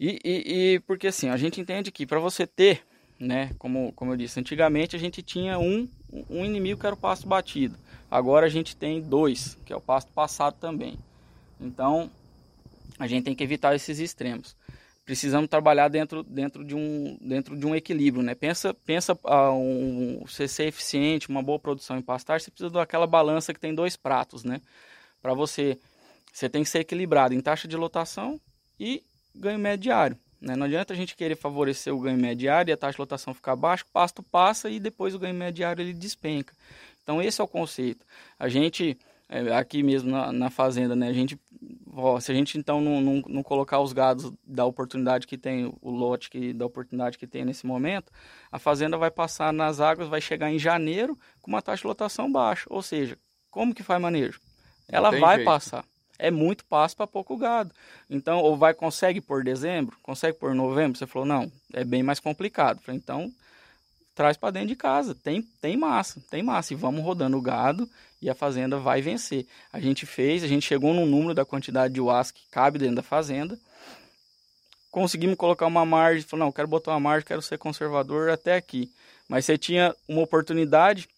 e, 0.00 0.20
e, 0.24 0.74
e 0.74 0.80
porque 0.80 1.08
assim, 1.08 1.28
a 1.28 1.36
gente 1.36 1.60
entende 1.60 1.90
que 1.90 2.06
para 2.06 2.20
você 2.20 2.46
ter, 2.46 2.82
né, 3.18 3.50
como, 3.58 3.92
como 3.92 4.12
eu 4.12 4.16
disse, 4.16 4.38
antigamente 4.38 4.94
a 4.94 4.98
gente 4.98 5.22
tinha 5.22 5.58
um, 5.58 5.88
um 6.30 6.44
inimigo 6.44 6.80
que 6.80 6.86
era 6.86 6.94
o 6.94 6.98
pasto 6.98 7.26
batido. 7.26 7.76
Agora 8.10 8.46
a 8.46 8.48
gente 8.48 8.76
tem 8.76 9.00
dois, 9.00 9.58
que 9.66 9.72
é 9.72 9.76
o 9.76 9.80
pasto 9.80 10.12
passado 10.12 10.56
também. 10.58 10.98
Então, 11.60 12.10
a 12.98 13.06
gente 13.06 13.24
tem 13.24 13.34
que 13.34 13.44
evitar 13.44 13.74
esses 13.74 13.98
extremos. 13.98 14.56
Precisamos 15.04 15.48
trabalhar 15.48 15.88
dentro, 15.88 16.22
dentro, 16.22 16.64
de, 16.64 16.74
um, 16.74 17.16
dentro 17.20 17.56
de 17.56 17.66
um 17.66 17.74
equilíbrio, 17.74 18.22
né? 18.22 18.34
Pensa, 18.34 18.74
pensa 18.74 19.14
uh, 19.14 19.52
um, 19.52 20.22
você 20.26 20.46
ser 20.46 20.64
eficiente, 20.64 21.28
uma 21.28 21.42
boa 21.42 21.58
produção 21.58 21.96
em 21.96 22.02
pastagem, 22.02 22.44
você 22.44 22.50
precisa 22.50 22.70
daquela 22.70 23.06
balança 23.06 23.54
que 23.54 23.60
tem 23.60 23.74
dois 23.74 23.96
pratos, 23.96 24.44
né? 24.44 24.60
Para 25.22 25.32
você, 25.32 25.78
você 26.32 26.48
tem 26.48 26.62
que 26.62 26.68
ser 26.68 26.80
equilibrado 26.80 27.34
em 27.34 27.40
taxa 27.40 27.66
de 27.66 27.76
lotação 27.76 28.38
e 28.78 29.02
ganho 29.34 29.58
médio 29.58 29.84
diário. 29.84 30.18
Né? 30.40 30.54
Não 30.54 30.66
adianta 30.66 30.92
a 30.92 30.96
gente 30.96 31.16
querer 31.16 31.36
favorecer 31.36 31.94
o 31.94 32.00
ganho 32.00 32.18
médio 32.18 32.40
diário 32.40 32.70
e 32.70 32.72
a 32.72 32.76
taxa 32.76 32.96
de 32.96 33.00
lotação 33.00 33.34
ficar 33.34 33.56
baixa, 33.56 33.84
o 33.84 33.92
pasto 33.92 34.22
passa 34.22 34.68
e 34.70 34.78
depois 34.78 35.14
o 35.14 35.18
ganho 35.18 35.34
médio 35.34 35.54
diário 35.54 35.82
ele 35.82 35.92
despenca. 35.92 36.54
Então 37.02 37.22
esse 37.22 37.40
é 37.40 37.44
o 37.44 37.48
conceito. 37.48 38.04
A 38.38 38.48
gente, 38.48 38.96
aqui 39.56 39.82
mesmo 39.82 40.10
na, 40.10 40.32
na, 40.32 40.50
fazenda, 40.50 40.96
né? 40.96 41.08
a 41.08 41.12
gente, 41.12 41.38
ó, 41.92 42.18
se 42.18 42.32
a 42.32 42.34
gente 42.34 42.56
então 42.56 42.80
não, 42.80 43.00
não, 43.00 43.22
não, 43.28 43.42
colocar 43.42 43.80
os 43.80 43.92
gados 43.92 44.32
da 44.46 44.64
oportunidade 44.64 45.26
que 45.26 45.36
tem, 45.36 45.72
o 45.82 45.90
lote 45.90 46.30
que, 46.30 46.52
da 46.52 46.64
oportunidade 46.64 47.18
que 47.18 47.26
tem 47.26 47.44
nesse 47.44 47.66
momento, 47.66 48.10
a 48.50 48.58
fazenda 48.58 48.96
vai 48.96 49.10
passar 49.10 49.52
nas 49.52 49.80
águas, 49.80 50.08
vai 50.08 50.20
chegar 50.20 50.50
em 50.50 50.58
janeiro 50.58 51.18
com 51.42 51.50
uma 51.50 51.60
taxa 51.60 51.82
de 51.82 51.86
lotação 51.86 52.30
baixa. 52.30 52.66
Ou 52.70 52.80
seja, 52.80 53.18
como 53.50 53.74
que 53.74 53.82
faz 53.82 54.00
manejo? 54.00 54.40
Ela 54.88 55.10
vai 55.10 55.36
jeito. 55.36 55.46
passar 55.46 55.84
é 56.18 56.30
muito 56.30 56.64
passo 56.64 56.96
para 56.96 57.06
pouco 57.06 57.36
gado. 57.36 57.72
Então, 58.10 58.40
ou 58.40 58.56
vai 58.56 58.74
consegue 58.74 59.20
por 59.20 59.44
dezembro, 59.44 59.96
consegue 60.02 60.36
por 60.36 60.54
novembro? 60.54 60.98
Você 60.98 61.06
falou, 61.06 61.26
não, 61.26 61.50
é 61.72 61.84
bem 61.84 62.02
mais 62.02 62.18
complicado. 62.18 62.80
Falei, 62.80 63.00
então, 63.00 63.30
traz 64.18 64.36
para 64.36 64.50
dentro 64.50 64.70
de 64.70 64.74
casa. 64.74 65.14
Tem, 65.14 65.42
tem 65.60 65.76
massa, 65.76 66.20
tem 66.28 66.42
massa. 66.42 66.72
E 66.72 66.76
vamos 66.76 67.04
rodando 67.04 67.38
o 67.38 67.40
gado 67.40 67.88
e 68.20 68.28
a 68.28 68.34
fazenda 68.34 68.76
vai 68.76 69.00
vencer. 69.00 69.46
A 69.72 69.78
gente 69.78 70.04
fez, 70.06 70.42
a 70.42 70.48
gente 70.48 70.66
chegou 70.66 70.92
num 70.92 71.06
número 71.06 71.34
da 71.34 71.44
quantidade 71.44 71.94
de 71.94 72.00
uas 72.00 72.32
que 72.32 72.40
cabe 72.50 72.80
dentro 72.80 72.96
da 72.96 73.02
fazenda. 73.02 73.56
Conseguimos 74.90 75.36
colocar 75.36 75.66
uma 75.66 75.86
margem, 75.86 76.24
falou, 76.24 76.46
não, 76.46 76.52
quero 76.52 76.66
botar 76.66 76.90
uma 76.90 76.98
margem, 76.98 77.28
quero 77.28 77.40
ser 77.40 77.58
conservador 77.58 78.28
até 78.28 78.56
aqui. 78.56 78.90
Mas 79.28 79.44
você 79.44 79.56
tinha 79.56 79.94
uma 80.08 80.22
oportunidade 80.22 81.08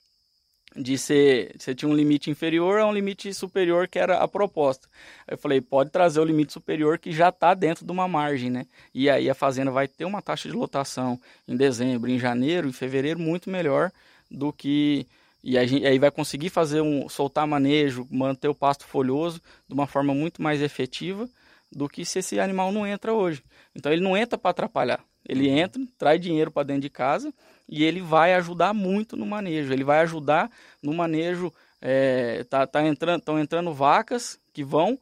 de 0.76 0.96
ser, 0.96 1.54
você 1.58 1.74
tinha 1.74 1.88
um 1.88 1.94
limite 1.94 2.30
inferior 2.30 2.80
a 2.80 2.86
um 2.86 2.92
limite 2.92 3.32
superior 3.34 3.88
que 3.88 3.98
era 3.98 4.18
a 4.18 4.28
proposta. 4.28 4.88
Eu 5.26 5.36
falei, 5.36 5.60
pode 5.60 5.90
trazer 5.90 6.20
o 6.20 6.24
limite 6.24 6.52
superior 6.52 6.98
que 6.98 7.10
já 7.10 7.30
está 7.30 7.54
dentro 7.54 7.84
de 7.84 7.90
uma 7.90 8.06
margem, 8.06 8.50
né? 8.50 8.66
E 8.94 9.10
aí 9.10 9.28
a 9.28 9.34
fazenda 9.34 9.70
vai 9.70 9.88
ter 9.88 10.04
uma 10.04 10.22
taxa 10.22 10.48
de 10.48 10.54
lotação 10.54 11.20
em 11.46 11.56
dezembro, 11.56 12.10
em 12.10 12.18
janeiro, 12.18 12.68
em 12.68 12.72
fevereiro 12.72 13.18
muito 13.18 13.50
melhor 13.50 13.90
do 14.30 14.52
que 14.52 15.06
e 15.42 15.56
aí 15.56 15.98
vai 15.98 16.10
conseguir 16.10 16.50
fazer 16.50 16.82
um 16.82 17.08
soltar 17.08 17.46
manejo, 17.46 18.06
manter 18.10 18.48
o 18.48 18.54
pasto 18.54 18.84
folhoso 18.84 19.40
de 19.66 19.72
uma 19.72 19.86
forma 19.86 20.14
muito 20.14 20.42
mais 20.42 20.60
efetiva 20.60 21.28
do 21.72 21.88
que 21.88 22.04
se 22.04 22.18
esse 22.18 22.38
animal 22.38 22.70
não 22.70 22.86
entra 22.86 23.14
hoje. 23.14 23.42
Então 23.74 23.90
ele 23.90 24.02
não 24.02 24.16
entra 24.16 24.36
para 24.36 24.50
atrapalhar. 24.50 25.02
Ele 25.30 25.48
entra, 25.48 25.80
traz 25.96 26.20
dinheiro 26.20 26.50
para 26.50 26.64
dentro 26.64 26.82
de 26.82 26.90
casa 26.90 27.32
e 27.68 27.84
ele 27.84 28.00
vai 28.00 28.34
ajudar 28.34 28.74
muito 28.74 29.16
no 29.16 29.24
manejo. 29.24 29.72
Ele 29.72 29.84
vai 29.84 30.00
ajudar 30.00 30.50
no 30.82 30.92
manejo 30.92 31.52
é, 31.80 32.42
tá, 32.50 32.66
tá 32.66 32.84
entrando, 32.84 33.20
estão 33.20 33.38
entrando 33.38 33.72
vacas 33.72 34.40
que 34.52 34.64
vão 34.64 34.98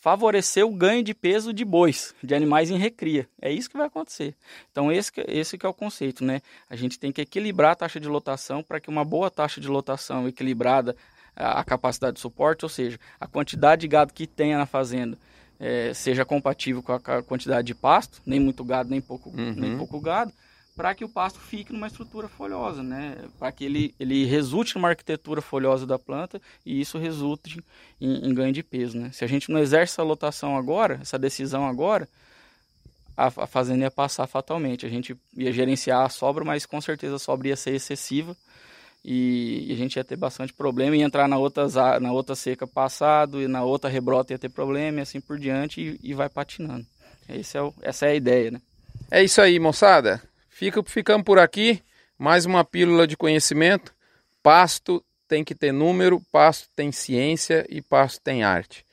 favorecer 0.00 0.66
o 0.66 0.74
ganho 0.74 1.04
de 1.04 1.14
peso 1.14 1.52
de 1.52 1.64
bois, 1.64 2.12
de 2.20 2.34
animais 2.34 2.70
em 2.70 2.76
recria. 2.76 3.28
É 3.40 3.52
isso 3.52 3.70
que 3.70 3.76
vai 3.76 3.86
acontecer. 3.86 4.34
Então 4.72 4.90
esse, 4.90 5.12
esse 5.28 5.56
que 5.56 5.64
é 5.64 5.68
o 5.68 5.74
conceito, 5.74 6.24
né? 6.24 6.42
A 6.68 6.74
gente 6.74 6.98
tem 6.98 7.12
que 7.12 7.20
equilibrar 7.20 7.70
a 7.70 7.76
taxa 7.76 8.00
de 8.00 8.08
lotação 8.08 8.64
para 8.64 8.80
que 8.80 8.88
uma 8.88 9.04
boa 9.04 9.30
taxa 9.30 9.60
de 9.60 9.68
lotação 9.68 10.26
equilibrada 10.26 10.96
a, 11.36 11.60
a 11.60 11.64
capacidade 11.64 12.14
de 12.14 12.20
suporte, 12.20 12.64
ou 12.64 12.68
seja, 12.68 12.98
a 13.20 13.28
quantidade 13.28 13.82
de 13.82 13.88
gado 13.88 14.12
que 14.12 14.26
tenha 14.26 14.58
na 14.58 14.66
fazenda 14.66 15.16
é, 15.58 15.92
seja 15.92 16.24
compatível 16.24 16.82
com 16.82 16.92
a 16.92 17.22
quantidade 17.22 17.66
de 17.66 17.74
pasto, 17.74 18.20
nem 18.24 18.38
muito 18.38 18.64
gado, 18.64 18.90
nem 18.90 19.00
pouco, 19.00 19.30
uhum. 19.30 19.54
nem 19.54 19.76
pouco 19.76 20.00
gado, 20.00 20.32
para 20.76 20.94
que 20.94 21.04
o 21.04 21.08
pasto 21.08 21.40
fique 21.40 21.72
numa 21.72 21.88
estrutura 21.88 22.28
folhosa, 22.28 22.82
né? 22.84 23.16
Para 23.36 23.50
que 23.50 23.64
ele, 23.64 23.94
ele 23.98 24.24
resulte 24.24 24.76
numa 24.76 24.88
arquitetura 24.88 25.42
folhosa 25.42 25.84
da 25.84 25.98
planta 25.98 26.40
e 26.64 26.80
isso 26.80 26.98
resulte 26.98 27.60
em, 28.00 28.28
em, 28.28 28.32
ganho 28.32 28.52
de 28.52 28.62
peso, 28.62 28.96
né? 28.96 29.10
Se 29.12 29.24
a 29.24 29.28
gente 29.28 29.50
não 29.50 29.58
exerce 29.58 29.94
essa 29.94 30.04
lotação 30.04 30.56
agora, 30.56 31.00
essa 31.02 31.18
decisão 31.18 31.66
agora, 31.66 32.08
a, 33.16 33.26
a 33.26 33.46
fazenda 33.48 33.82
ia 33.82 33.90
passar 33.90 34.28
fatalmente. 34.28 34.86
A 34.86 34.88
gente 34.88 35.16
ia 35.36 35.52
gerenciar 35.52 36.06
a 36.06 36.08
sobra, 36.08 36.44
mas 36.44 36.64
com 36.64 36.80
certeza 36.80 37.16
a 37.16 37.18
sobra 37.18 37.48
ia 37.48 37.56
ser 37.56 37.74
excessiva 37.74 38.36
e, 39.10 39.64
e 39.70 39.72
a 39.72 39.76
gente 39.76 39.96
ia 39.96 40.04
ter 40.04 40.16
bastante 40.16 40.52
problema 40.52 40.94
e 40.94 41.00
entrar 41.00 41.26
na 41.26 41.38
outra, 41.38 41.66
na 41.98 42.12
outra 42.12 42.34
seca 42.34 42.66
passado 42.66 43.40
e 43.40 43.48
na 43.48 43.62
outra 43.62 43.88
rebrota 43.88 44.34
ia 44.34 44.38
ter 44.38 44.50
problema 44.50 44.98
e 44.98 45.00
assim 45.00 45.18
por 45.18 45.38
diante 45.38 45.80
e, 45.80 46.10
e 46.10 46.12
vai 46.12 46.28
patinando. 46.28 46.84
É 47.26 47.62
o, 47.62 47.72
essa 47.80 48.04
é 48.04 48.10
a 48.10 48.14
ideia, 48.14 48.50
né? 48.50 48.60
É 49.10 49.24
isso 49.24 49.40
aí, 49.40 49.58
moçada. 49.58 50.22
Fica, 50.50 50.82
ficamos 50.82 51.24
por 51.24 51.38
aqui. 51.38 51.82
Mais 52.18 52.44
uma 52.44 52.62
pílula 52.62 53.06
de 53.06 53.16
conhecimento. 53.16 53.94
Pasto 54.42 55.02
tem 55.26 55.42
que 55.42 55.54
ter 55.54 55.72
número, 55.72 56.20
pasto 56.30 56.68
tem 56.76 56.92
ciência 56.92 57.64
e 57.70 57.80
pasto 57.80 58.20
tem 58.20 58.44
arte. 58.44 58.84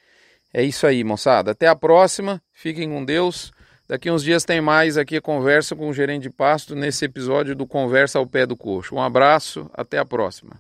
É 0.54 0.64
isso 0.64 0.88
aí, 0.88 1.04
moçada. 1.04 1.52
Até 1.52 1.68
a 1.68 1.76
próxima. 1.76 2.42
Fiquem 2.54 2.88
com 2.88 3.04
Deus. 3.04 3.52
Daqui 3.88 4.10
uns 4.10 4.24
dias 4.24 4.44
tem 4.44 4.60
mais 4.60 4.98
aqui 4.98 5.18
a 5.18 5.22
conversa 5.22 5.76
com 5.76 5.88
o 5.88 5.94
gerente 5.94 6.24
de 6.24 6.30
pasto 6.32 6.76
nesse 6.76 7.06
episódio 7.06 7.56
do 7.56 7.68
Conversa 7.68 8.18
ao 8.18 8.26
Pé 8.26 8.46
do 8.46 8.58
Coxo. 8.58 8.96
Um 8.96 9.02
abraço, 9.02 9.70
até 9.74 10.00
a 10.00 10.06
próxima. 10.06 10.60